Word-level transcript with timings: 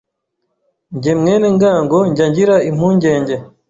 Jye 1.01 1.13
Mwenengango 1.19 1.97
njya 2.09 2.25
ngira 2.29 2.55
impungenge 2.69 3.35